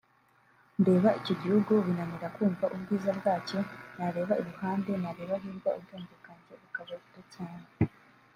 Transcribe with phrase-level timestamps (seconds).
[0.81, 3.59] ndeba icyo gihugu binanira kumva ubwiza bwacyo
[3.97, 7.65] nareba iruhande nareba hirya ubwenge bwanjye bukaba buto cyane